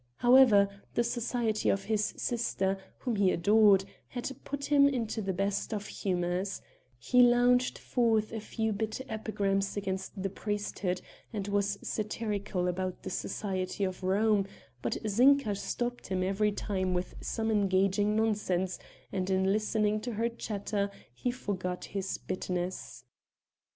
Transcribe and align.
However, 0.17 0.67
the 0.95 1.03
society 1.03 1.69
of 1.69 1.83
his 1.83 2.15
sister, 2.17 2.79
whom 2.97 3.17
he 3.17 3.29
adored, 3.29 3.85
had 4.07 4.31
put 4.43 4.65
him 4.65 4.87
into 4.89 5.21
the 5.21 5.31
best 5.31 5.75
of 5.75 5.85
humors; 5.85 6.59
he 6.97 7.21
launched 7.21 7.77
forth 7.77 8.31
a 8.33 8.39
few 8.39 8.73
bitter 8.73 9.03
epigrams 9.07 9.77
against 9.77 10.19
the 10.23 10.31
priesthood, 10.31 11.03
and 11.31 11.47
was 11.49 11.77
satirical 11.83 12.67
about 12.67 13.03
the 13.03 13.11
society 13.11 13.83
of 13.83 14.01
Rome, 14.01 14.47
but 14.81 14.97
Zinka 15.07 15.53
stopped 15.53 16.07
him 16.07 16.23
every 16.23 16.51
time 16.51 16.95
with 16.95 17.13
some 17.21 17.51
engaging 17.51 18.15
nonsense, 18.15 18.79
and 19.11 19.29
in 19.29 19.53
listening 19.53 19.99
to 20.01 20.13
her 20.13 20.29
chatter 20.29 20.89
he 21.13 21.29
forgot 21.29 21.85
his 21.85 22.17
bitterness. 22.17 23.05